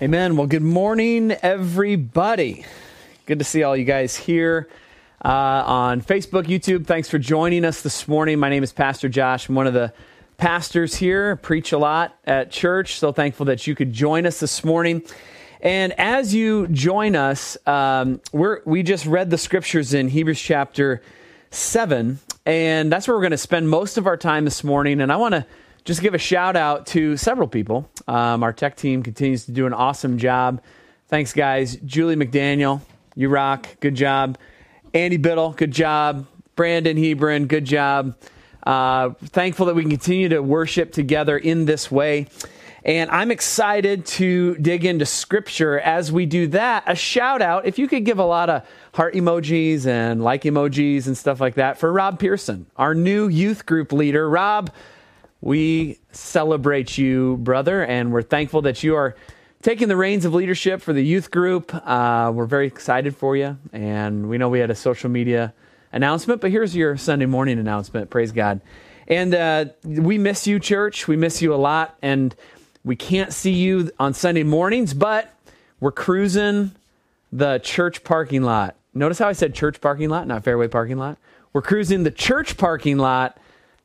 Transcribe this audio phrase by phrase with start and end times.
[0.00, 0.36] Amen.
[0.36, 2.64] Well, good morning, everybody.
[3.26, 4.68] Good to see all you guys here
[5.24, 6.86] uh, on Facebook, YouTube.
[6.86, 8.38] Thanks for joining us this morning.
[8.38, 9.48] My name is Pastor Josh.
[9.48, 9.92] I'm one of the
[10.36, 13.00] pastors here, preach a lot at church.
[13.00, 15.02] So thankful that you could join us this morning.
[15.62, 21.02] And as you join us, um, we're, we just read the scriptures in Hebrews chapter
[21.50, 25.00] 7, and that's where we're going to spend most of our time this morning.
[25.00, 25.44] And I want to
[25.88, 27.88] just give a shout out to several people.
[28.06, 30.60] Um, our tech team continues to do an awesome job.
[31.06, 31.76] Thanks, guys.
[31.76, 32.82] Julie McDaniel,
[33.16, 33.66] you rock.
[33.80, 34.36] Good job.
[34.92, 36.26] Andy Biddle, good job.
[36.56, 38.18] Brandon Hebron, good job.
[38.64, 42.26] Uh, thankful that we can continue to worship together in this way.
[42.84, 46.84] And I'm excited to dig into scripture as we do that.
[46.86, 51.06] A shout out, if you could give a lot of heart emojis and like emojis
[51.06, 54.28] and stuff like that for Rob Pearson, our new youth group leader.
[54.28, 54.70] Rob,
[55.40, 59.14] we celebrate you, brother, and we're thankful that you are
[59.62, 61.74] taking the reins of leadership for the youth group.
[61.74, 65.54] Uh, we're very excited for you, and we know we had a social media
[65.92, 68.10] announcement, but here's your Sunday morning announcement.
[68.10, 68.60] Praise God.
[69.06, 71.08] And uh, we miss you, church.
[71.08, 72.34] We miss you a lot, and
[72.84, 75.32] we can't see you on Sunday mornings, but
[75.80, 76.72] we're cruising
[77.32, 78.76] the church parking lot.
[78.92, 81.18] Notice how I said church parking lot, not Fareway parking lot?
[81.52, 83.38] We're cruising the church parking lot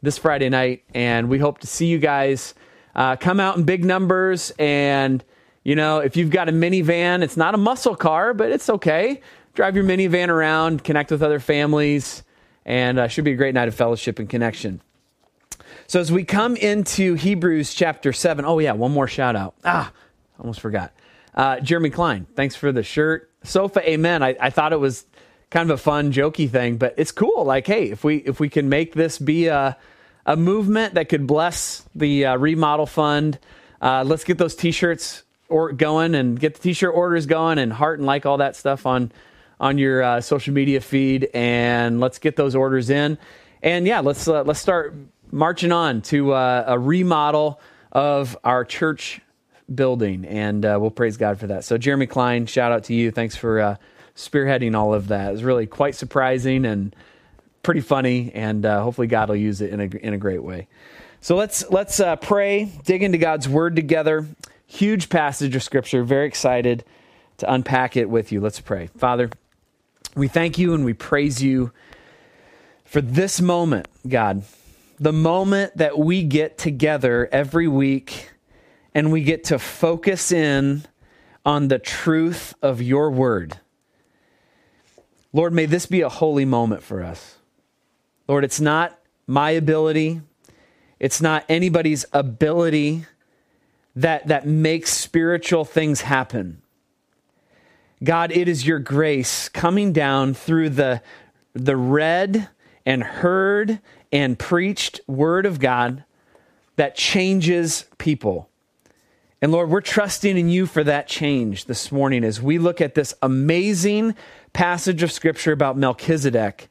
[0.04, 2.54] this Friday night, and we hope to see you guys
[2.94, 4.52] uh, come out in big numbers.
[4.60, 5.24] And
[5.64, 9.22] you know, if you've got a minivan, it's not a muscle car, but it's okay.
[9.56, 12.22] Drive your minivan around, connect with other families,
[12.66, 14.82] and uh, should be a great night of fellowship and connection.
[15.88, 19.56] So as we come into Hebrews chapter seven, oh yeah, one more shout out.
[19.64, 19.92] Ah,
[20.38, 20.94] almost forgot.
[21.34, 23.32] Uh, Jeremy Klein, thanks for the shirt.
[23.44, 24.22] Sofa, amen.
[24.22, 25.06] I, I thought it was
[25.50, 27.46] kind of a fun, jokey thing, but it's cool.
[27.46, 29.78] Like, hey, if we if we can make this be a
[30.26, 33.40] a movement that could bless the uh, remodel fund.
[33.82, 38.00] Uh, let's get those t-shirts or going and get the t-shirt orders going and heart
[38.00, 39.12] and like all that stuff on
[39.60, 43.18] on your uh, social media feed and let's get those orders in.
[43.62, 44.96] And yeah let's uh, let's start
[45.32, 47.60] marching on to uh, a remodel
[47.92, 49.22] of our church
[49.74, 51.66] building and uh, we'll praise god for that.
[51.66, 53.12] So jeremy klein shout out to you.
[53.12, 53.78] Thanks for
[54.16, 55.30] spearheading all of that.
[55.30, 56.96] It was really quite surprising and
[57.64, 60.68] pretty funny, and uh, hopefully God will use it in a, in a great way.
[61.22, 64.28] So let's let's uh, pray, dig into God's Word together.
[64.68, 66.04] Huge passage of Scripture.
[66.04, 66.84] Very excited
[67.38, 68.42] to unpack it with you.
[68.42, 69.30] Let's pray, Father.
[70.16, 71.72] We thank you and we praise you
[72.84, 74.44] for this moment, God.
[75.00, 78.30] The moment that we get together every week
[78.94, 80.84] and we get to focus in
[81.46, 83.58] on the truth of your word.
[85.32, 87.38] Lord, may this be a holy moment for us.
[88.28, 90.22] Lord, it's not my ability,
[91.00, 93.06] it's not anybody's ability
[93.96, 96.62] that, that makes spiritual things happen.
[98.04, 101.02] God, it is your grace coming down through the,
[101.54, 102.50] the read
[102.86, 103.80] and heard
[104.12, 106.04] and preached word of God
[106.76, 108.50] that changes people.
[109.42, 112.96] And Lord, we're trusting in you for that change this morning as we look at
[112.96, 114.16] this amazing
[114.54, 116.70] passage of scripture about Melchizedek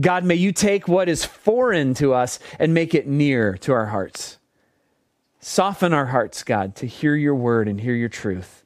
[0.00, 3.86] God, may you take what is foreign to us and make it near to our
[3.86, 4.38] hearts.
[5.40, 8.64] Soften our hearts, God, to hear your word and hear your truth.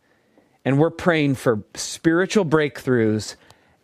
[0.65, 3.37] And we're praying for spiritual breakthroughs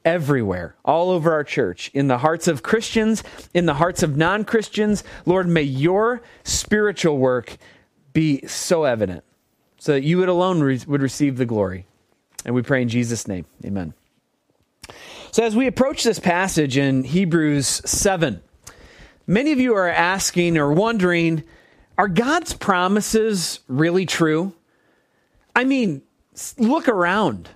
[0.05, 3.22] everywhere, all over our church, in the hearts of Christians,
[3.53, 5.03] in the hearts of non Christians.
[5.26, 7.56] Lord, may your spiritual work
[8.12, 9.25] be so evident
[9.78, 11.87] so that you would alone re- would receive the glory.
[12.44, 13.47] And we pray in Jesus' name.
[13.65, 13.94] Amen.
[15.34, 18.41] So, as we approach this passage in Hebrews 7,
[19.27, 21.43] many of you are asking or wondering
[21.99, 24.55] are God's promises really true?
[25.56, 26.03] I mean,
[26.56, 27.49] look around.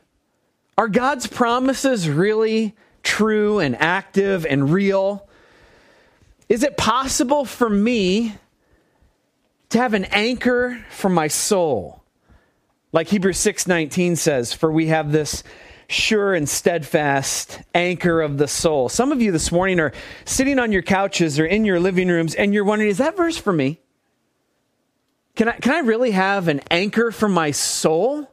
[0.76, 2.74] Are God's promises really
[3.04, 5.28] true and active and real?
[6.48, 8.34] Is it possible for me
[9.68, 12.02] to have an anchor for my soul?
[12.90, 15.44] Like Hebrews 6:19 says, for we have this
[15.88, 18.88] sure and steadfast anchor of the soul.
[18.88, 19.92] Some of you this morning are
[20.26, 23.38] sitting on your couches or in your living rooms and you're wondering, is that verse
[23.38, 23.80] for me?
[25.34, 28.30] Can I, can I really have an anchor for my soul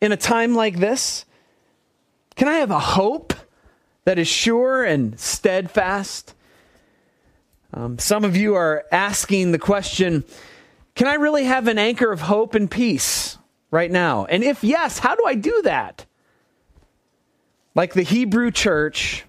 [0.00, 1.26] in a time like this?
[2.36, 3.34] Can I have a hope
[4.04, 6.34] that is sure and steadfast?
[7.74, 10.24] Um, some of you are asking the question
[10.94, 13.36] Can I really have an anchor of hope and peace
[13.70, 14.24] right now?
[14.24, 16.06] And if yes, how do I do that?
[17.74, 19.24] Like the Hebrew church,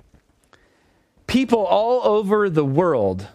[1.27, 3.27] people all over the world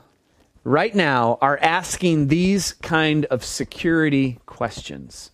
[0.65, 5.31] right now are asking these kind of security questions.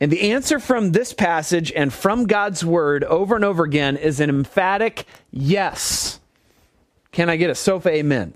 [0.00, 4.20] And the answer from this passage and from God's word over and over again is
[4.20, 6.20] an emphatic yes.
[7.10, 8.34] Can I get a sofa amen?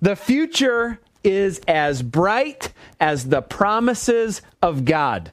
[0.00, 5.32] The future is as bright as the promises of God.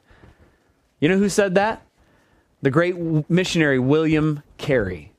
[1.00, 1.82] You know who said that?
[2.64, 5.12] The great missionary William Carey.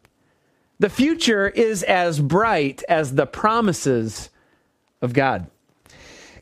[0.79, 4.31] The future is as bright as the promises
[4.99, 5.45] of God.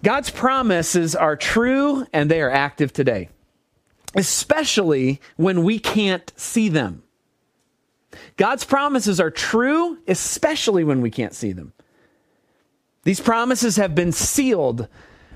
[0.02, 3.28] God's promises are true and they are active today,
[4.16, 7.04] especially when we can't see them.
[8.38, 11.74] God's promises are true, especially when we can't see them.
[13.04, 14.88] These promises have been sealed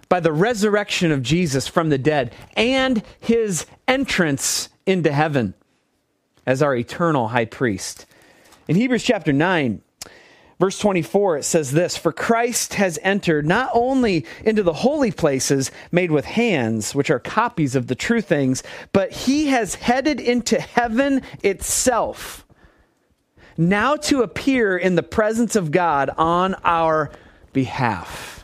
[0.08, 5.54] by the resurrection of Jesus from the dead and his entrance into heaven
[6.46, 8.06] as our eternal high priest.
[8.68, 9.82] In Hebrews chapter 9,
[10.60, 15.72] verse 24, it says this For Christ has entered not only into the holy places
[15.92, 18.64] made with hands, which are copies of the true things,
[18.94, 22.46] but he has headed into heaven itself,
[23.58, 27.12] now to appear in the presence of God on our
[27.54, 28.37] behalf.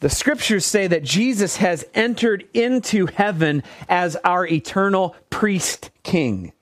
[0.00, 6.52] The scriptures say that Jesus has entered into heaven as our eternal priest king.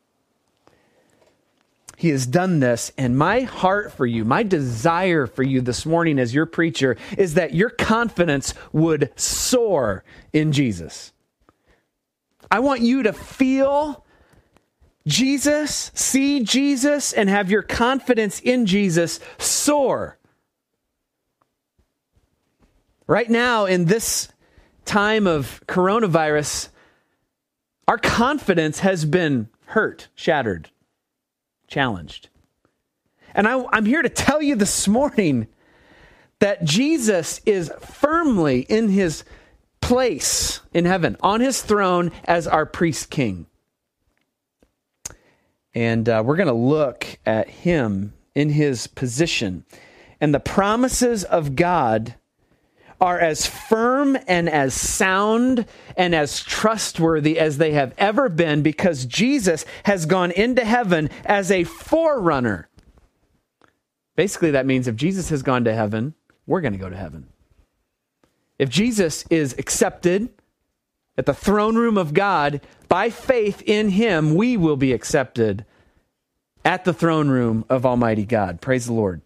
[1.98, 6.18] He has done this, and my heart for you, my desire for you this morning
[6.18, 11.12] as your preacher is that your confidence would soar in Jesus.
[12.50, 14.04] I want you to feel
[15.06, 20.15] Jesus, see Jesus, and have your confidence in Jesus soar.
[23.06, 24.29] Right now, in this
[24.85, 26.70] time of coronavirus,
[27.87, 30.70] our confidence has been hurt, shattered,
[31.69, 32.29] challenged.
[33.32, 35.47] And I, am here to tell you this morning
[36.41, 39.23] that Jesus is firmly in his
[39.81, 43.47] place in heaven, on his throne as our priest king.
[45.75, 49.64] And uh, we're going to look at him in his position
[50.20, 52.17] and the promises of God
[53.00, 55.66] are as firm and as sound
[55.96, 61.50] and as trustworthy as they have ever been because Jesus has gone into heaven as
[61.50, 62.69] a forerunner.
[64.14, 66.14] Basically, that means if Jesus has gone to heaven,
[66.46, 67.26] we're going to go to heaven.
[68.58, 70.31] If Jesus is accepted
[71.19, 75.66] at the throne room of God by faith in him, we will be accepted
[76.64, 78.60] at the throne room of Almighty God.
[78.60, 79.20] Praise the Lord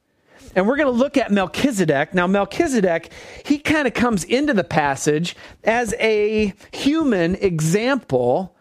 [0.55, 2.15] and we're going to look at Melchizedek.
[2.15, 3.11] Now, Melchizedek,
[3.45, 8.57] he kind of comes into the passage as a human example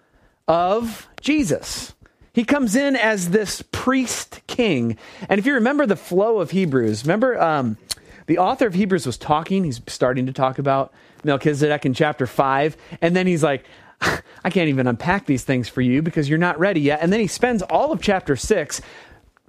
[0.47, 1.93] of Jesus.
[2.33, 4.97] He comes in as this priest king.
[5.27, 7.77] And if you remember the flow of Hebrews, remember um,
[8.27, 10.93] the author of Hebrews was talking, he's starting to talk about
[11.23, 13.65] Melchizedek in chapter 5, and then he's like,
[14.01, 16.99] I can't even unpack these things for you because you're not ready yet.
[17.01, 18.81] And then he spends all of chapter 6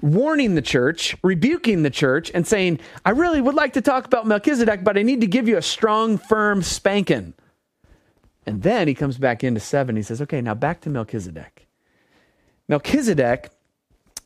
[0.02, 4.26] warning the church, rebuking the church, and saying, I really would like to talk about
[4.26, 7.34] Melchizedek, but I need to give you a strong, firm spanking.
[8.46, 9.96] And then he comes back into seven.
[9.96, 11.66] He says, Okay, now back to Melchizedek.
[12.68, 13.50] Melchizedek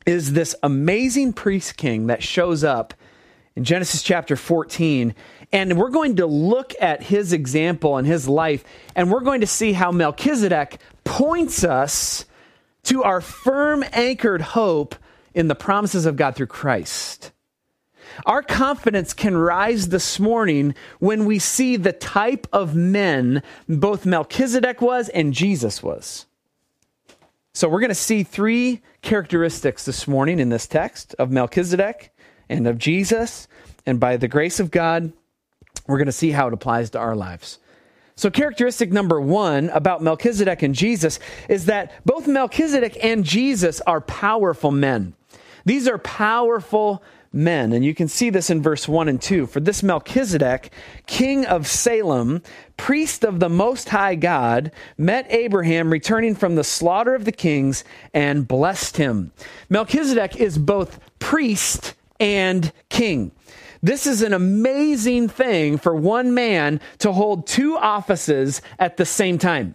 [0.06, 2.94] is this amazing priest king that shows up
[3.56, 5.14] in Genesis chapter 14.
[5.52, 9.46] And we're going to look at his example and his life, and we're going to
[9.46, 12.24] see how Melchizedek points us
[12.84, 14.94] to our firm anchored hope
[15.34, 17.32] in the promises of God through Christ.
[18.26, 24.80] Our confidence can rise this morning when we see the type of men both Melchizedek
[24.80, 26.26] was and Jesus was.
[27.52, 32.12] So, we're going to see three characteristics this morning in this text of Melchizedek
[32.48, 33.46] and of Jesus.
[33.86, 35.12] And by the grace of God,
[35.86, 37.58] we're going to see how it applies to our lives.
[38.16, 44.00] So, characteristic number one about Melchizedek and Jesus is that both Melchizedek and Jesus are
[44.00, 45.14] powerful men.
[45.64, 47.02] These are powerful
[47.32, 49.46] men, and you can see this in verse 1 and 2.
[49.46, 50.72] For this Melchizedek,
[51.06, 52.42] king of Salem,
[52.76, 57.84] priest of the Most High God, met Abraham returning from the slaughter of the kings
[58.12, 59.32] and blessed him.
[59.68, 63.32] Melchizedek is both priest and king.
[63.82, 69.38] This is an amazing thing for one man to hold two offices at the same
[69.38, 69.74] time.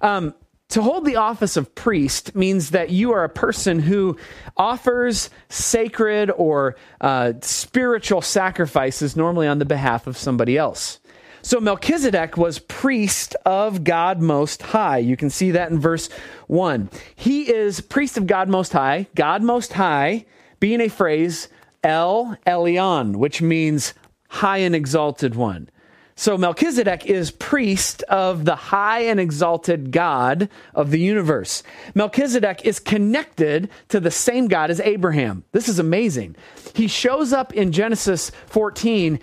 [0.00, 0.34] Um,
[0.74, 4.18] to hold the office of priest means that you are a person who
[4.56, 10.98] offers sacred or uh, spiritual sacrifices, normally on the behalf of somebody else.
[11.42, 14.98] So Melchizedek was priest of God Most High.
[14.98, 16.08] You can see that in verse
[16.48, 16.90] 1.
[17.14, 20.26] He is priest of God Most High, God Most High
[20.58, 21.48] being a phrase,
[21.84, 23.94] El Elyon, which means
[24.28, 25.68] high and exalted one.
[26.16, 31.64] So Melchizedek is priest of the high and exalted God of the universe.
[31.94, 35.44] Melchizedek is connected to the same God as Abraham.
[35.50, 36.36] This is amazing.
[36.74, 39.18] He shows up in Genesis 14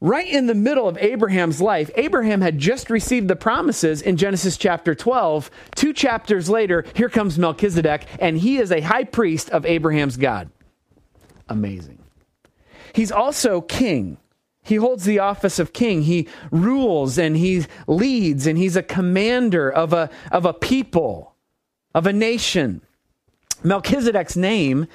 [0.00, 1.90] right in the middle of Abraham's life.
[1.96, 5.50] Abraham had just received the promises in Genesis chapter 12.
[5.74, 10.50] Two chapters later, here comes Melchizedek, and he is a high priest of Abraham's God.
[11.48, 12.02] Amazing.
[12.94, 14.16] He's also king.
[14.62, 16.02] He holds the office of king.
[16.02, 21.34] He rules and he leads and he's a commander of a, of a people,
[21.94, 22.82] of a nation.
[23.62, 24.86] Melchizedek's name,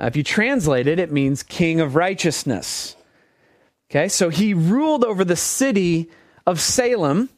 [0.00, 2.96] uh, if you translate it, it means king of righteousness.
[3.90, 6.10] Okay, so he ruled over the city
[6.46, 7.28] of Salem,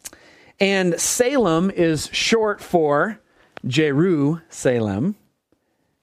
[0.58, 3.20] and Salem is short for
[3.66, 5.16] Jerusalem.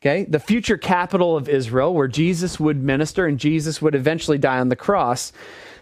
[0.06, 4.60] Okay, the future capital of Israel, where Jesus would minister and Jesus would eventually die
[4.60, 5.32] on the cross.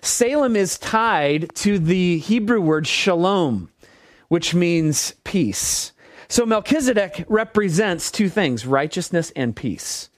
[0.04, 3.72] Salem is tied to the Hebrew word shalom,
[4.28, 5.92] which means peace.
[6.28, 10.12] So Melchizedek represents two things righteousness and peace.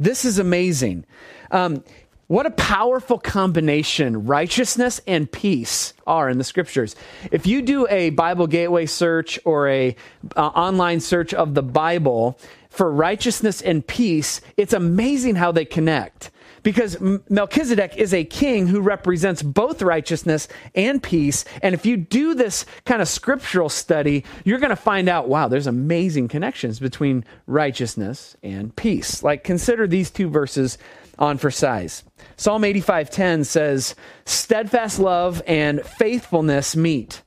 [0.00, 1.06] This is amazing.
[1.52, 1.84] Um,
[2.26, 6.96] what a powerful combination righteousness and peace are in the scriptures.
[7.30, 9.94] If you do a Bible Gateway search or a
[10.34, 12.36] uh, online search of the Bible,
[12.76, 16.30] for righteousness and peace, it's amazing how they connect.
[16.62, 16.96] Because
[17.28, 21.44] Melchizedek is a king who represents both righteousness and peace.
[21.62, 25.46] And if you do this kind of scriptural study, you're going to find out wow,
[25.46, 29.22] there's amazing connections between righteousness and peace.
[29.22, 30.76] Like, consider these two verses
[31.20, 32.02] on for size.
[32.36, 37.22] Psalm 85:10 says, "Steadfast love and faithfulness meet.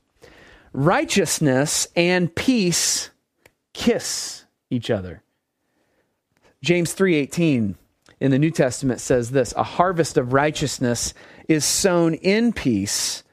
[0.73, 3.09] Righteousness and peace
[3.73, 5.23] kiss each other."
[6.61, 7.75] James 3:18
[8.19, 11.13] in the New Testament says this, a harvest of righteousness
[11.47, 13.23] is sown in peace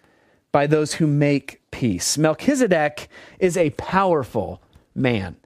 [0.53, 2.17] by those who make peace.
[2.17, 4.63] Melchizedek is a powerful
[4.95, 5.37] man.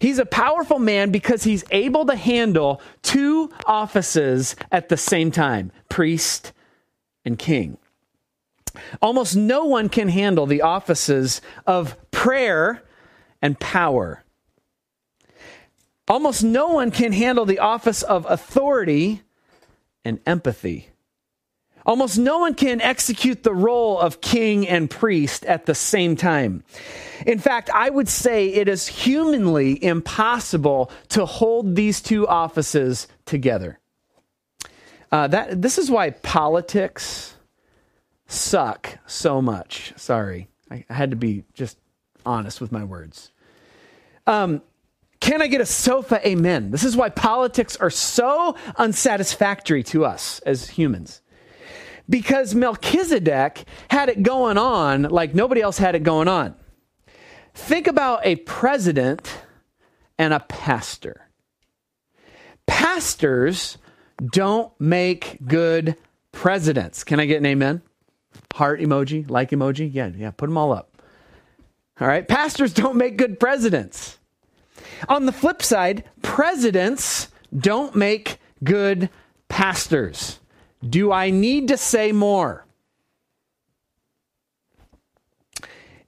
[0.00, 5.72] He's a powerful man because he's able to handle two offices at the same time
[5.88, 6.52] priest
[7.24, 7.78] and king.
[9.02, 12.82] Almost no one can handle the offices of prayer
[13.42, 14.22] and power.
[16.10, 19.22] Almost no one can handle the office of authority
[20.04, 20.88] and empathy.
[21.86, 26.64] Almost no one can execute the role of king and priest at the same time.
[27.24, 33.78] In fact, I would say it is humanly impossible to hold these two offices together.
[35.12, 37.36] Uh, that, this is why politics
[38.26, 39.92] suck so much.
[39.96, 41.78] Sorry, I, I had to be just
[42.26, 43.30] honest with my words.
[44.26, 44.62] Um,
[45.20, 46.26] can I get a sofa?
[46.26, 46.70] Amen.
[46.70, 51.20] This is why politics are so unsatisfactory to us as humans.
[52.08, 56.54] Because Melchizedek had it going on like nobody else had it going on.
[57.54, 59.38] Think about a president
[60.18, 61.28] and a pastor.
[62.66, 63.78] Pastors
[64.32, 65.96] don't make good
[66.32, 67.04] presidents.
[67.04, 67.82] Can I get an amen?
[68.54, 69.90] Heart emoji, like emoji?
[69.92, 71.02] Yeah, yeah, put them all up.
[72.00, 74.18] All right, pastors don't make good presidents.
[75.08, 79.10] On the flip side, presidents don't make good
[79.48, 80.40] pastors.
[80.88, 82.64] Do I need to say more?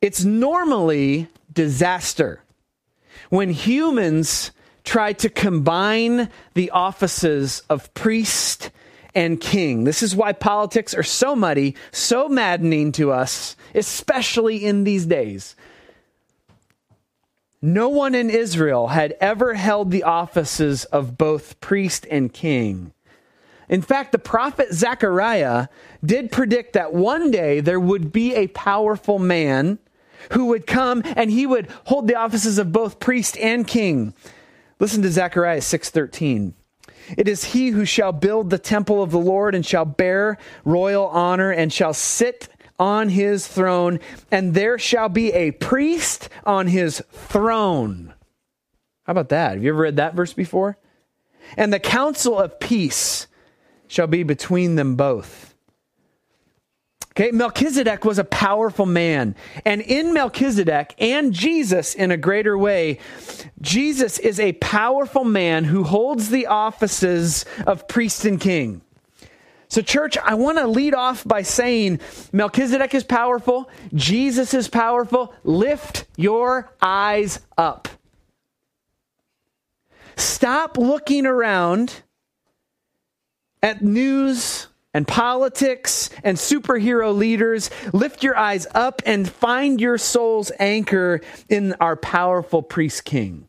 [0.01, 2.43] It's normally disaster
[3.31, 4.51] when humans
[4.85, 8.71] try to combine the offices of priest
[9.15, 9.85] and king.
[9.85, 15.55] This is why politics are so muddy, so maddening to us, especially in these days.
[17.65, 22.93] No one in Israel had ever held the offices of both priest and king.
[23.69, 25.69] In fact, the prophet Zechariah
[26.05, 29.79] did predict that one day there would be a powerful man
[30.33, 34.13] who would come and he would hold the offices of both priest and king.
[34.81, 36.55] Listen to Zechariah 6:13.
[37.17, 41.07] It is he who shall build the temple of the Lord and shall bear royal
[41.07, 42.49] honor and shall sit
[42.83, 44.01] on his throne,
[44.33, 48.13] and there shall be a priest on his throne.
[49.05, 49.53] How about that?
[49.53, 50.77] Have you ever read that verse before?
[51.57, 53.29] And the counsel of peace
[53.87, 55.55] shall be between them both.
[57.13, 59.37] Okay, Melchizedek was a powerful man.
[59.65, 62.99] And in Melchizedek and Jesus in a greater way,
[63.61, 68.83] Jesus is a powerful man who holds the offices of priest and king.
[69.73, 72.01] So, church, I want to lead off by saying
[72.31, 75.35] Melchizedek is powerful, Jesus is powerful.
[75.45, 77.89] Lift your eyes up.
[80.17, 82.03] Stop looking around
[83.63, 87.71] at news and politics and superhero leaders.
[87.95, 93.49] Lift your eyes up and find your soul's anchor in our powerful priest king,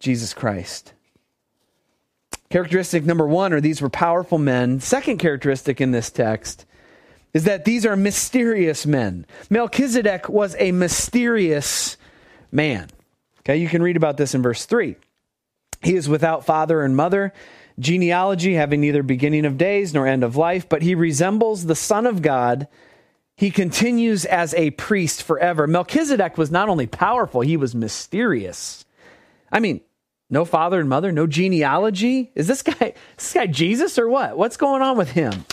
[0.00, 0.93] Jesus Christ.
[2.54, 4.78] Characteristic number one are these were powerful men.
[4.78, 6.66] Second characteristic in this text
[7.32, 9.26] is that these are mysterious men.
[9.50, 11.96] Melchizedek was a mysterious
[12.52, 12.90] man.
[13.40, 14.94] Okay, you can read about this in verse 3.
[15.82, 17.32] He is without father and mother,
[17.80, 22.06] genealogy having neither beginning of days nor end of life, but he resembles the Son
[22.06, 22.68] of God.
[23.36, 25.66] He continues as a priest forever.
[25.66, 28.84] Melchizedek was not only powerful, he was mysterious.
[29.50, 29.80] I mean,
[30.30, 32.30] no father and mother, no genealogy.
[32.34, 34.36] Is this guy is this guy Jesus or what?
[34.36, 35.44] What's going on with him?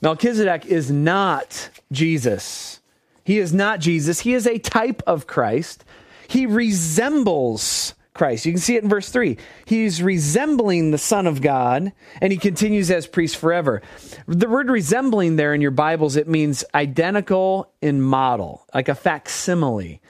[0.00, 2.80] Melchizedek is not Jesus.
[3.24, 4.20] He is not Jesus.
[4.20, 5.84] He is a type of Christ.
[6.28, 8.46] He resembles Christ.
[8.46, 9.38] You can see it in verse 3.
[9.64, 13.80] He's resembling the Son of God, and he continues as priest forever.
[14.26, 20.00] The word resembling there in your Bibles, it means identical in model, like a facsimile.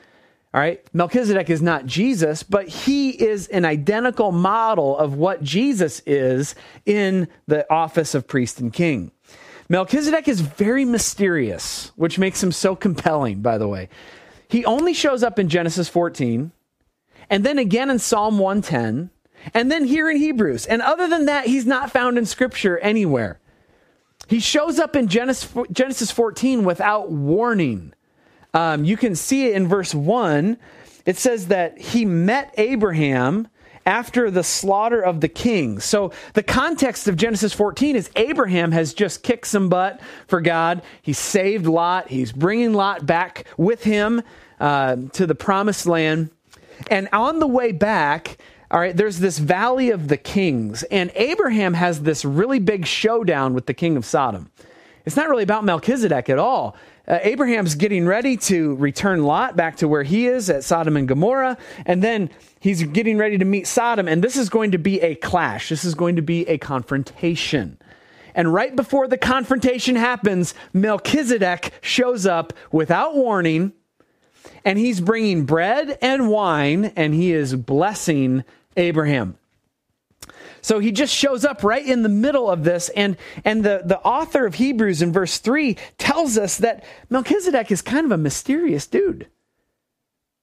[0.55, 0.81] All right.
[0.95, 6.55] Melchizedek is not Jesus, but he is an identical model of what Jesus is
[6.87, 9.12] in the office of priest and king.
[9.69, 13.90] Melchizedek is very mysterious, which makes him so compelling, by the way.
[14.49, 16.50] He only shows up in Genesis 14,
[17.28, 19.11] and then again in Psalm 110,
[19.52, 20.64] and then here in Hebrews.
[20.64, 23.38] And other than that, he's not found in Scripture anywhere.
[24.26, 27.93] He shows up in Genesis 14 without warning.
[28.55, 30.57] Um, you can see it in verse 1.
[31.07, 33.49] It says that he met Abraham
[33.87, 35.83] after the slaughter of the kings.
[35.85, 40.83] So the context of Genesis 14 is Abraham has just kicked some butt for God.
[41.00, 42.09] He saved Lot.
[42.09, 44.23] He's bringing Lot back with him
[44.61, 46.31] uh, to the promised land.
[46.90, 48.37] And on the way back,
[48.71, 53.55] all right, there's this valley of the kings, and Abraham has this really big showdown
[53.55, 54.50] with the king of Sodom.
[55.07, 56.76] It's not really about Melchizedek at all.
[57.09, 61.09] Uh, Abraham's getting ready to return Lot back to where he is at Sodom and
[61.09, 62.29] Gomorrah, and then
[62.61, 65.71] he's getting ready to meet Sodom, and this is going to be a clash.
[65.71, 67.79] This is going to be a confrontation.
[68.35, 73.73] And right before the confrontation happens, Melchizedek shows up without warning,
[74.62, 78.44] and he's bringing bread and wine, and he is blessing
[78.77, 79.38] Abraham.
[80.61, 82.88] So he just shows up right in the middle of this.
[82.91, 87.83] And, and the, the author of Hebrews in verse 3 tells us that Melchizedek is
[87.83, 89.29] kind of a mysterious dude.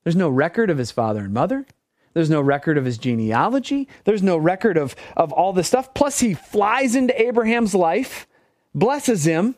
[0.04, 1.66] There's no record of his father and mother.
[2.14, 3.90] There's no record of his genealogy.
[4.06, 5.94] There's no record of, of all this stuff.
[5.94, 8.26] Plus, he flies into Abraham's life,
[8.74, 9.56] blesses him,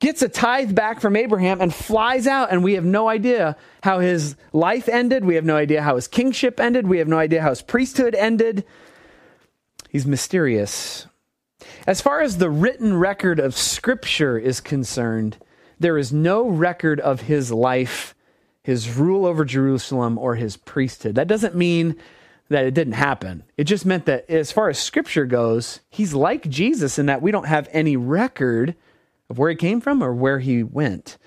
[0.00, 2.50] gets a tithe back from Abraham, and flies out.
[2.50, 5.24] And we have no idea how his life ended.
[5.24, 6.86] We have no idea how his kingship ended.
[6.86, 8.64] We have no idea how his priesthood ended.
[9.92, 11.06] He's mysterious.
[11.86, 15.36] As far as the written record of Scripture is concerned,
[15.78, 18.14] there is no record of his life,
[18.62, 21.16] his rule over Jerusalem, or his priesthood.
[21.16, 21.96] That doesn't mean
[22.48, 23.44] that it didn't happen.
[23.58, 27.30] It just meant that as far as Scripture goes, he's like Jesus in that we
[27.30, 28.74] don't have any record
[29.28, 31.18] of where he came from or where he went.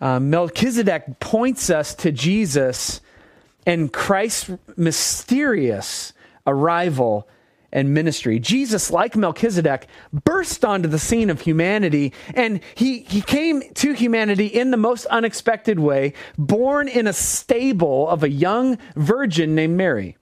[0.00, 3.02] Uh, Melchizedek points us to Jesus
[3.66, 6.14] and Christ's mysterious
[6.46, 7.28] arrival
[7.74, 8.38] and ministry.
[8.38, 14.46] Jesus, like Melchizedek, burst onto the scene of humanity, and he, he came to humanity
[14.46, 20.16] in the most unexpected way, born in a stable of a young virgin named Mary.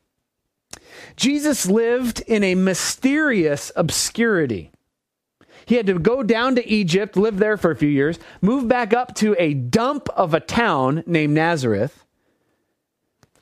[1.15, 4.73] Jesus lived in a mysterious obscurity.
[5.67, 8.93] He had to go down to Egypt, live there for a few years, move back
[8.93, 12.05] up to a dump of a town named Nazareth.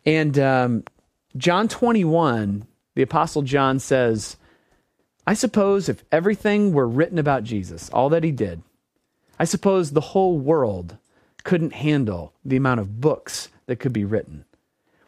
[0.04, 0.84] And um,
[1.36, 4.36] John 21 the Apostle John says,
[5.26, 8.62] I suppose if everything were written about Jesus, all that he did,
[9.38, 10.96] I suppose the whole world
[11.44, 14.44] couldn't handle the amount of books that could be written.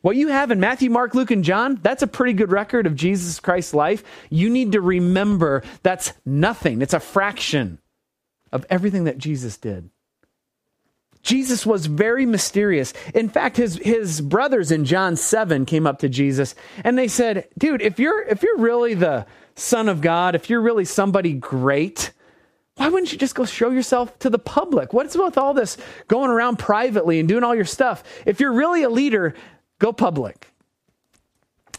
[0.00, 2.96] What you have in Matthew, Mark, Luke, and John, that's a pretty good record of
[2.96, 4.02] Jesus Christ's life.
[4.30, 7.78] You need to remember that's nothing, it's a fraction
[8.50, 9.90] of everything that Jesus did.
[11.22, 12.92] Jesus was very mysterious.
[13.14, 17.48] In fact, his, his brothers in John 7 came up to Jesus and they said,
[17.56, 22.12] Dude, if you're, if you're really the Son of God, if you're really somebody great,
[22.76, 24.92] why wouldn't you just go show yourself to the public?
[24.92, 25.76] What's with all this
[26.08, 28.02] going around privately and doing all your stuff?
[28.26, 29.34] If you're really a leader,
[29.78, 30.48] go public.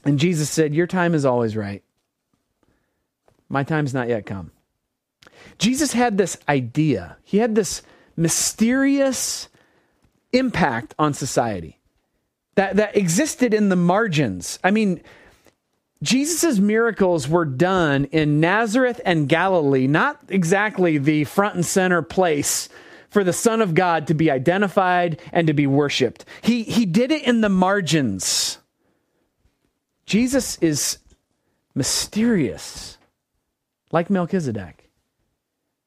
[0.06, 1.84] And Jesus said, Your time is always right.
[3.50, 4.52] My time's not yet come.
[5.58, 7.18] Jesus had this idea.
[7.24, 7.82] He had this
[8.16, 9.48] mysterious
[10.32, 11.80] impact on society
[12.56, 14.60] that, that existed in the margins.
[14.64, 15.02] I mean,
[16.02, 22.68] Jesus' miracles were done in Nazareth and Galilee, not exactly the front and center place
[23.10, 26.26] for the Son of God to be identified and to be worshiped.
[26.42, 28.58] He, he did it in the margins.
[30.06, 30.98] Jesus is
[31.74, 32.98] mysterious,
[33.92, 34.83] like Melchizedek.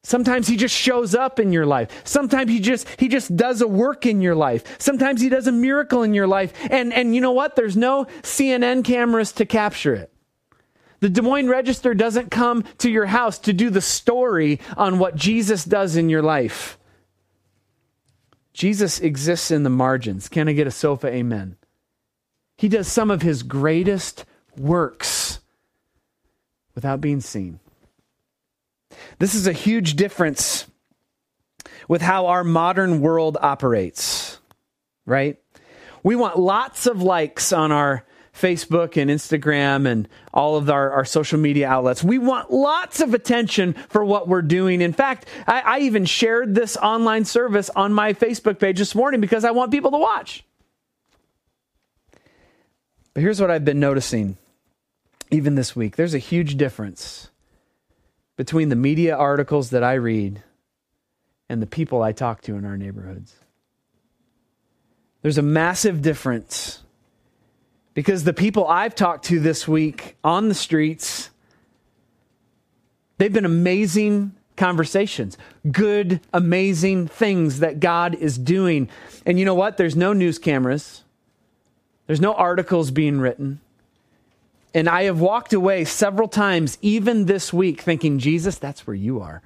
[0.07, 1.91] Sometimes he just shows up in your life.
[2.05, 4.81] Sometimes he just he just does a work in your life.
[4.81, 6.53] Sometimes he does a miracle in your life.
[6.71, 7.57] And and you know what?
[7.57, 10.13] There's no CNN cameras to capture it.
[11.01, 15.17] The Des Moines Register doesn't come to your house to do the story on what
[15.17, 16.79] Jesus does in your life.
[18.53, 20.29] Jesus exists in the margins.
[20.29, 21.57] Can I get a sofa amen?
[22.57, 24.25] He does some of his greatest
[24.57, 25.41] works
[26.77, 27.59] without being seen.
[29.19, 30.67] This is a huge difference
[31.89, 34.39] with how our modern world operates,
[35.07, 35.39] right?
[36.03, 41.05] We want lots of likes on our Facebook and Instagram and all of our, our
[41.05, 42.05] social media outlets.
[42.05, 44.83] We want lots of attention for what we're doing.
[44.83, 49.21] In fact, I, I even shared this online service on my Facebook page this morning
[49.21, 50.45] because I want people to watch.
[53.15, 54.37] But here's what I've been noticing
[55.31, 57.31] even this week there's a huge difference
[58.37, 60.43] between the media articles that I read
[61.49, 63.35] and the people I talk to in our neighborhoods.
[65.23, 66.83] There's a massive difference
[67.95, 71.31] because the people I've talked to this week on the streets,
[73.19, 75.37] they've been amazing conversations,
[75.71, 78.89] good, amazing things that God is doing.
[79.25, 79.77] And you know what?
[79.77, 81.05] There's no news cameras,
[82.07, 83.61] there's no articles being written.
[84.77, 89.23] And I have walked away several times, even this week, thinking, Jesus, that's where you
[89.23, 89.41] are.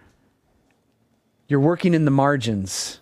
[1.47, 2.99] You're working in the margins.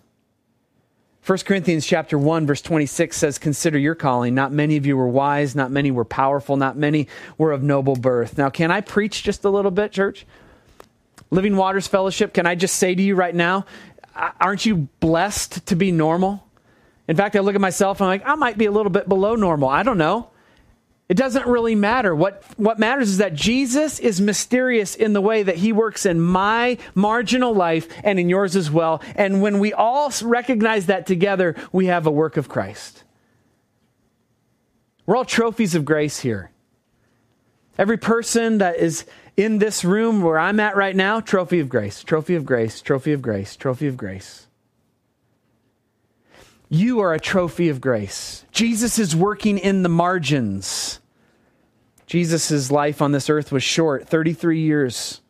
[1.25, 5.07] 1 Corinthians chapter 1 verse 26 says consider your calling not many of you were
[5.07, 8.37] wise not many were powerful not many were of noble birth.
[8.37, 10.25] Now can I preach just a little bit church?
[11.29, 13.65] Living Waters Fellowship can I just say to you right now
[14.39, 16.43] aren't you blessed to be normal?
[17.07, 19.09] In fact I look at myself and I'm like I might be a little bit
[19.09, 19.69] below normal.
[19.69, 20.28] I don't know.
[21.09, 22.15] It doesn't really matter.
[22.15, 26.21] What, what matters is that Jesus is mysterious in the way that he works in
[26.21, 29.01] my marginal life and in yours as well.
[29.15, 33.03] And when we all recognize that together, we have a work of Christ.
[35.07, 36.51] We're all trophies of grace here.
[37.79, 42.03] Every person that is in this room where I'm at right now, trophy of grace,
[42.03, 44.48] trophy of grace, trophy of grace, trophy of grace.
[46.69, 48.45] You are a trophy of grace.
[48.51, 50.99] Jesus is working in the margins.
[52.05, 55.21] Jesus' life on this earth was short 33 years.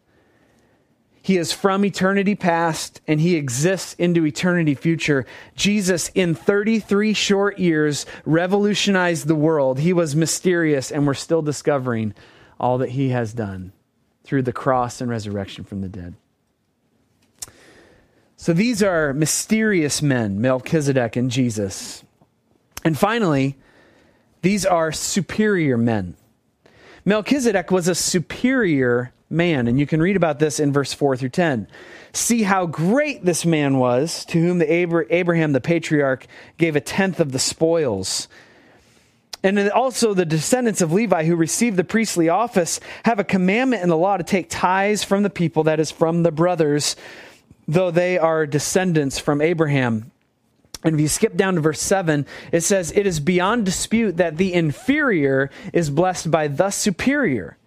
[1.22, 5.26] He is from eternity past and he exists into eternity future.
[5.56, 9.80] Jesus, in 33 short years, revolutionized the world.
[9.80, 12.14] He was mysterious, and we're still discovering
[12.60, 13.72] all that he has done
[14.24, 16.16] through the cross and resurrection from the dead.
[18.42, 22.06] So these are mysterious men, Melchizedek and Jesus.
[22.86, 23.58] And finally,
[24.44, 26.16] these are superior men.
[27.04, 31.30] Melchizedek was a superior man, and you can read about this in verse 4 through
[31.30, 31.68] 10.
[32.14, 36.26] See how great this man was, to whom the Abraham the patriarch
[36.58, 38.30] gave a tenth of the spoils.
[39.44, 43.90] And also, the descendants of Levi who received the priestly office have a commandment in
[43.90, 46.96] the law to take tithes from the people, that is, from the brothers
[47.70, 50.12] though they are descendants from Abraham.
[50.84, 54.38] And if you skip down to verse 7, it says, It is beyond dispute that
[54.38, 57.58] the inferior is blessed by the superior.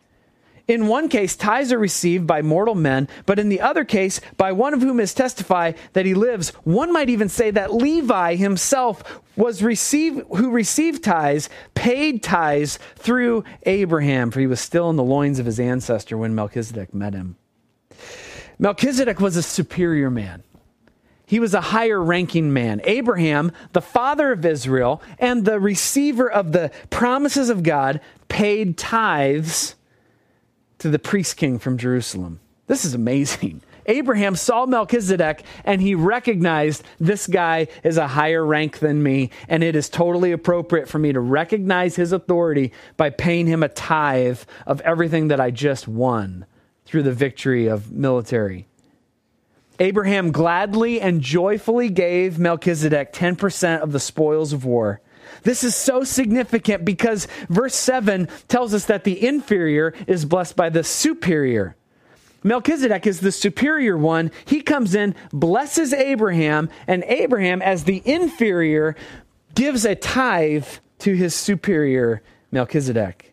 [0.66, 4.52] In one case, tithes are received by mortal men, but in the other case, by
[4.52, 6.50] one of whom is testified that he lives.
[6.64, 13.44] One might even say that Levi himself was received, who received tithes, paid tithes through
[13.64, 17.36] Abraham, for he was still in the loins of his ancestor when Melchizedek met him.
[18.58, 20.42] Melchizedek was a superior man.
[21.26, 22.82] He was a higher ranking man.
[22.84, 29.74] Abraham, the father of Israel and the receiver of the promises of God, paid tithes
[30.78, 32.40] to the priest king from Jerusalem.
[32.66, 33.62] This is amazing.
[33.86, 39.64] Abraham saw Melchizedek and he recognized this guy is a higher rank than me, and
[39.64, 44.40] it is totally appropriate for me to recognize his authority by paying him a tithe
[44.66, 46.44] of everything that I just won
[46.92, 48.66] through the victory of military.
[49.80, 55.00] Abraham gladly and joyfully gave Melchizedek 10% of the spoils of war.
[55.42, 60.68] This is so significant because verse 7 tells us that the inferior is blessed by
[60.68, 61.76] the superior.
[62.42, 64.30] Melchizedek is the superior one.
[64.44, 68.96] He comes in, blesses Abraham, and Abraham, as the inferior,
[69.54, 73.31] gives a tithe to his superior, Melchizedek.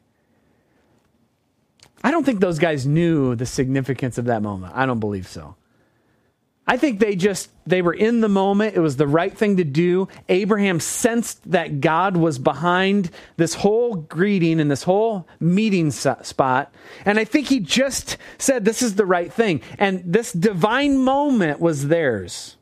[2.03, 4.73] I don't think those guys knew the significance of that moment.
[4.75, 5.55] I don't believe so.
[6.69, 8.75] I think they just they were in the moment.
[8.75, 10.07] It was the right thing to do.
[10.29, 16.71] Abraham sensed that God was behind this whole greeting and this whole meeting spot.
[17.05, 19.61] And I think he just said this is the right thing.
[19.79, 22.55] And this divine moment was theirs.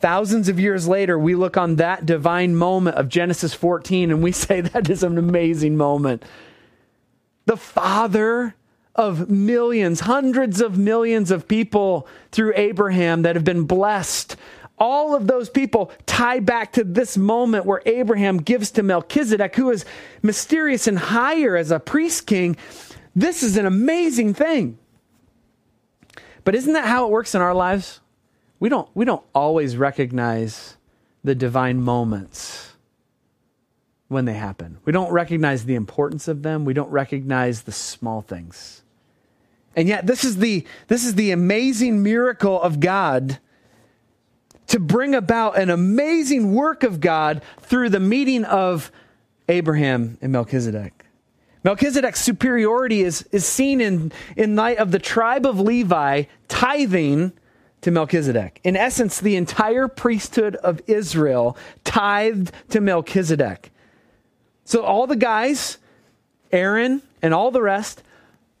[0.00, 4.32] Thousands of years later, we look on that divine moment of Genesis 14 and we
[4.46, 6.22] say that is an amazing moment.
[7.46, 8.54] The Father
[8.94, 14.36] of millions, hundreds of millions of people through Abraham that have been blessed.
[14.78, 19.70] All of those people tie back to this moment where Abraham gives to Melchizedek, who
[19.70, 19.84] is
[20.22, 22.56] mysterious and higher as a priest king.
[23.16, 24.78] This is an amazing thing.
[26.44, 28.00] But isn't that how it works in our lives?
[28.60, 30.76] We don't, we don't always recognize
[31.22, 32.73] the divine moments
[34.14, 34.78] when they happen.
[34.86, 36.64] We don't recognize the importance of them.
[36.64, 38.82] We don't recognize the small things.
[39.76, 43.38] And yet this is the this is the amazing miracle of God
[44.68, 48.90] to bring about an amazing work of God through the meeting of
[49.48, 51.04] Abraham and Melchizedek.
[51.64, 57.32] Melchizedek's superiority is, is seen in, in light of the tribe of Levi tithing
[57.80, 58.60] to Melchizedek.
[58.64, 63.70] In essence, the entire priesthood of Israel tithed to Melchizedek.
[64.64, 65.78] So all the guys,
[66.50, 68.02] Aaron and all the rest,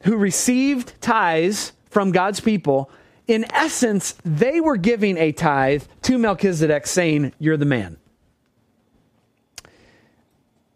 [0.02, 2.90] who received tithes from God's people,
[3.26, 7.96] in essence, they were giving a tithe to Melchizedek, saying, You're the man.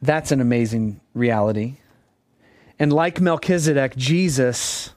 [0.00, 1.76] That's an amazing reality.
[2.78, 4.94] And like Melchizedek, Jesus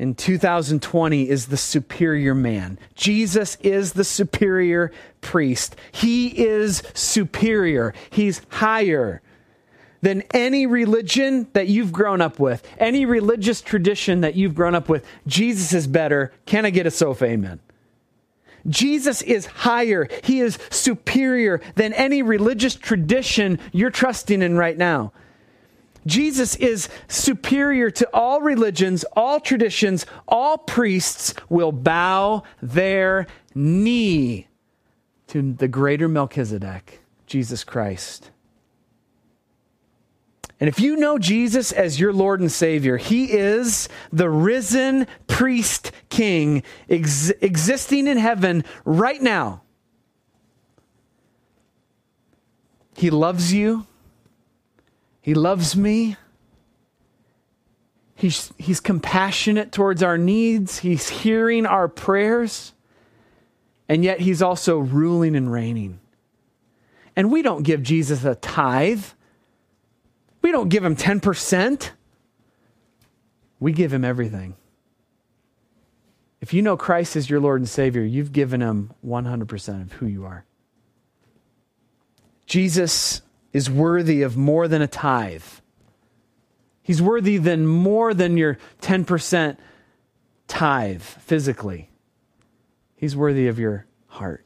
[0.00, 2.78] in 2020 is the superior man.
[2.94, 5.76] Jesus is the superior priest.
[5.92, 9.20] He is superior, he's higher
[10.00, 14.88] than any religion that you've grown up with, any religious tradition that you've grown up
[14.88, 15.04] with.
[15.26, 16.32] Jesus is better.
[16.46, 17.26] Can I get a sofa?
[17.26, 17.60] Amen.
[18.66, 20.08] Jesus is higher.
[20.24, 25.12] He is superior than any religious tradition you're trusting in right now.
[26.06, 34.48] Jesus is superior to all religions, all traditions, all priests will bow their knee
[35.28, 38.30] to the greater Melchizedek, Jesus Christ.
[40.58, 45.90] And if you know Jesus as your Lord and Savior, He is the risen priest
[46.10, 49.62] king ex- existing in heaven right now.
[52.94, 53.86] He loves you.
[55.20, 56.16] He loves me.
[58.14, 60.80] He's, he's compassionate towards our needs.
[60.80, 62.72] He's hearing our prayers.
[63.88, 66.00] And yet, He's also ruling and reigning.
[67.16, 69.04] And we don't give Jesus a tithe.
[70.42, 71.90] We don't give him 10%.
[73.58, 74.54] We give him everything.
[76.40, 80.06] If you know Christ as your Lord and Savior, you've given him 100% of who
[80.06, 80.44] you are.
[82.46, 83.20] Jesus
[83.52, 85.44] is worthy of more than a tithe.
[86.82, 89.56] He's worthy than more than your 10%
[90.48, 91.90] tithe physically.
[92.96, 94.44] He's worthy of your heart.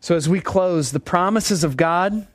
[0.00, 2.26] So as we close, the promises of God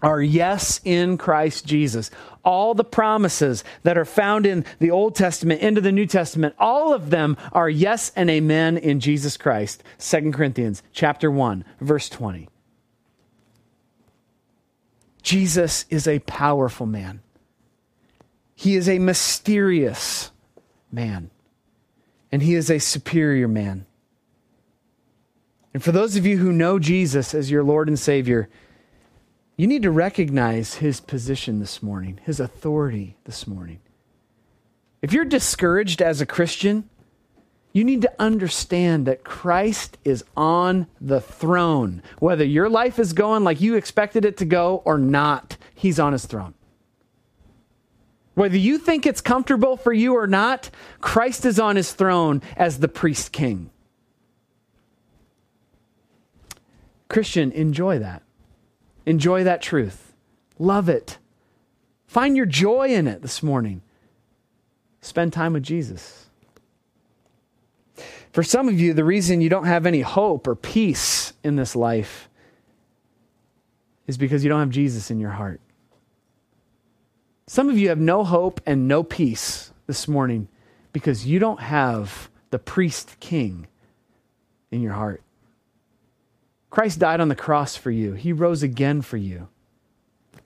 [0.00, 2.10] are yes in Christ Jesus.
[2.44, 6.94] All the promises that are found in the Old Testament into the New Testament, all
[6.94, 9.82] of them are yes and amen in Jesus Christ.
[9.98, 12.48] 2 Corinthians chapter 1, verse 20.
[15.28, 17.20] Jesus is a powerful man.
[18.54, 20.30] He is a mysterious
[20.90, 21.28] man.
[22.32, 23.84] And he is a superior man.
[25.74, 28.48] And for those of you who know Jesus as your Lord and Savior,
[29.54, 33.80] you need to recognize his position this morning, his authority this morning.
[35.02, 36.88] If you're discouraged as a Christian,
[37.78, 42.02] you need to understand that Christ is on the throne.
[42.18, 46.12] Whether your life is going like you expected it to go or not, he's on
[46.12, 46.54] his throne.
[48.34, 52.80] Whether you think it's comfortable for you or not, Christ is on his throne as
[52.80, 53.70] the priest king.
[57.08, 58.22] Christian, enjoy that.
[59.06, 60.14] Enjoy that truth.
[60.58, 61.18] Love it.
[62.08, 63.82] Find your joy in it this morning.
[65.00, 66.27] Spend time with Jesus.
[68.32, 71.74] For some of you, the reason you don't have any hope or peace in this
[71.74, 72.28] life
[74.06, 75.60] is because you don't have Jesus in your heart.
[77.46, 80.48] Some of you have no hope and no peace this morning
[80.92, 83.66] because you don't have the priest king
[84.70, 85.22] in your heart.
[86.70, 89.48] Christ died on the cross for you, He rose again for you.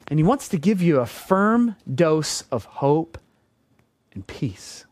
[0.08, 3.18] And He wants to give you a firm dose of hope
[4.12, 4.84] and peace.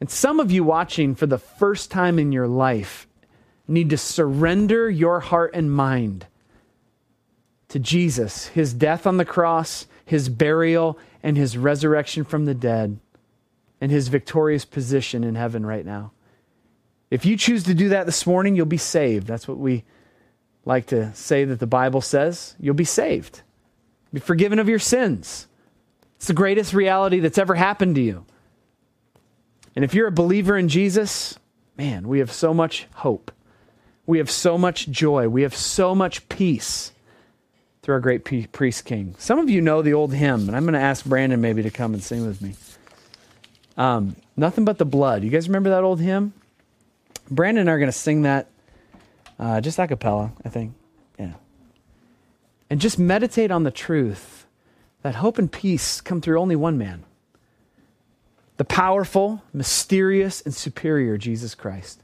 [0.00, 3.06] And some of you watching for the first time in your life
[3.66, 6.26] need to surrender your heart and mind
[7.68, 12.98] to Jesus, His death on the cross, His burial, and His resurrection from the dead,
[13.80, 16.12] and His victorious position in heaven right now.
[17.10, 19.26] If you choose to do that this morning, you'll be saved.
[19.26, 19.84] That's what we
[20.64, 22.54] like to say that the Bible says.
[22.60, 23.42] You'll be saved,
[24.12, 25.46] be forgiven of your sins.
[26.16, 28.24] It's the greatest reality that's ever happened to you.
[29.76, 31.38] And if you're a believer in Jesus,
[31.76, 33.30] man, we have so much hope.
[34.06, 35.28] We have so much joy.
[35.28, 36.92] We have so much peace
[37.82, 39.14] through our great priest king.
[39.18, 41.70] Some of you know the old hymn, and I'm going to ask Brandon maybe to
[41.70, 42.54] come and sing with me.
[43.76, 45.24] Um, Nothing but the blood.
[45.24, 46.34] You guys remember that old hymn?
[47.30, 48.48] Brandon and I are going to sing that
[49.38, 50.74] uh, just a cappella, I think.
[51.18, 51.32] Yeah.
[52.68, 54.46] And just meditate on the truth
[55.02, 57.04] that hope and peace come through only one man
[58.56, 62.02] the powerful, mysterious, and superior Jesus Christ.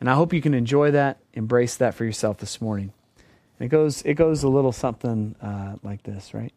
[0.00, 2.92] And I hope you can enjoy that, embrace that for yourself this morning.
[3.58, 6.52] And it goes, it goes a little something uh, like this, right?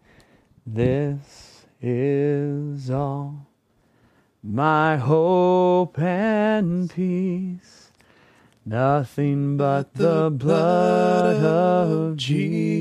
[0.65, 3.45] This is all
[4.41, 7.91] my hope and peace.
[8.65, 12.75] Nothing but the blood of Jesus.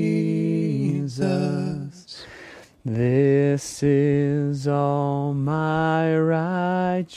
[2.87, 7.15] This is all my righteousness.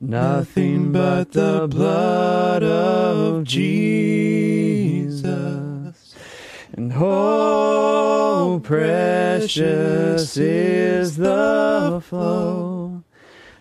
[0.00, 5.24] Nothing but the blood of Jesus.
[6.72, 13.02] And oh, oh precious is the flow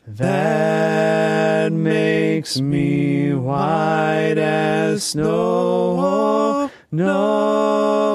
[0.06, 6.70] that makes me white as snow.
[6.92, 8.09] No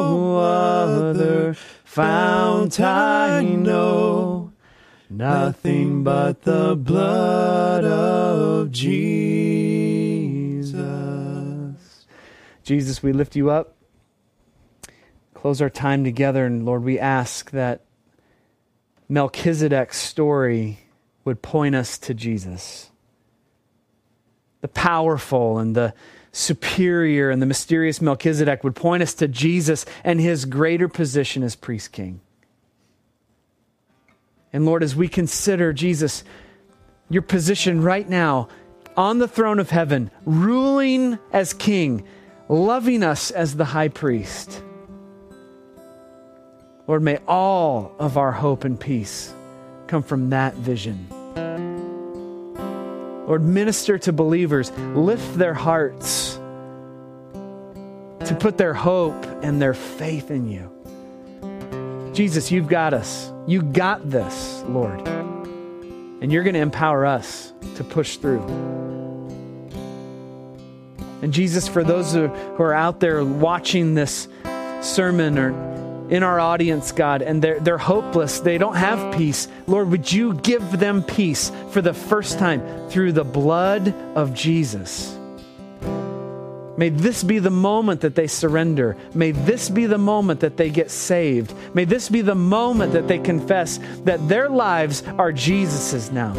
[1.95, 4.53] fount I know,
[5.09, 9.15] nothing but the blood of Jesus.
[12.65, 13.77] Jesus, we lift you up.
[15.35, 17.85] Close our time together, and Lord, we ask that
[19.09, 20.81] Melchizedek's story
[21.25, 22.91] would point us to Jesus.
[24.63, 25.95] The powerful and the
[26.35, 31.55] superior and the mysterious Melchizedek would point us to Jesus and his greater position as
[31.55, 32.21] priest king.
[34.53, 36.25] And Lord, as we consider Jesus,
[37.09, 38.49] your position right now
[38.97, 42.05] on the throne of heaven, ruling as king,
[42.49, 44.63] loving us as the high priest.
[46.87, 49.33] Lord, may all of our hope and peace
[49.87, 51.09] come from that vision.
[53.27, 56.39] Lord, minister to believers, lift their hearts
[58.27, 60.71] to put their hope and their faith in you.
[62.15, 63.33] Jesus, you've got us.
[63.47, 65.07] You got this, Lord.
[65.09, 68.41] And you're going to empower us to push through.
[71.23, 72.27] And Jesus, for those who
[72.59, 74.29] are out there watching this
[74.81, 75.53] sermon or
[76.11, 78.41] in our audience, God, and they're, they're hopeless.
[78.41, 79.49] They don't have peace.
[79.67, 85.17] Lord, would you give them peace for the first time through the blood of Jesus?
[86.77, 88.97] May this be the moment that they surrender.
[89.15, 91.55] May this be the moment that they get saved.
[91.73, 96.33] May this be the moment that they confess that their lives are Jesus's now.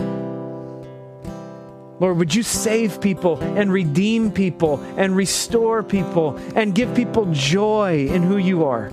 [2.02, 8.08] Lord, would you save people and redeem people and restore people and give people joy
[8.08, 8.92] in who you are?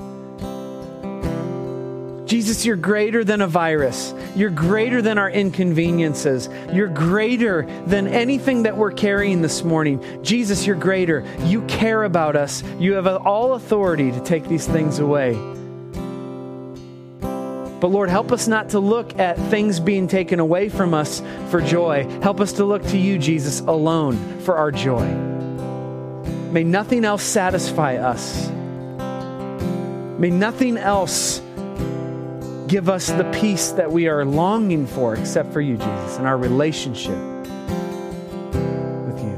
[2.33, 4.15] Jesus, you're greater than a virus.
[4.35, 6.49] You're greater than our inconveniences.
[6.73, 10.03] You're greater than anything that we're carrying this morning.
[10.23, 11.27] Jesus, you're greater.
[11.41, 12.65] You care about us.
[12.79, 15.35] You have all authority to take these things away.
[17.21, 21.61] But Lord, help us not to look at things being taken away from us for
[21.61, 22.09] joy.
[22.23, 25.07] Help us to look to you, Jesus, alone for our joy.
[26.51, 28.49] May nothing else satisfy us.
[30.19, 31.43] May nothing else
[32.73, 36.39] give us the peace that we are longing for except for you, Jesus, and our
[36.39, 37.19] relationship
[39.05, 39.37] with you.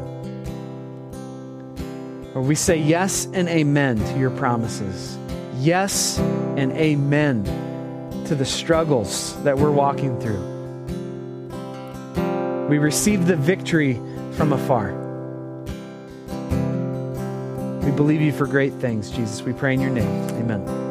[2.33, 5.19] Where we say yes and amen to your promises.
[5.59, 6.21] Yes
[6.57, 7.43] and amen
[8.27, 10.53] to the struggles that we're walking through.
[12.69, 13.95] We receive the victory
[14.35, 14.93] from afar.
[17.81, 19.43] We believe you for great things, Jesus.
[19.43, 20.31] We pray in your name.
[20.37, 20.84] Amen.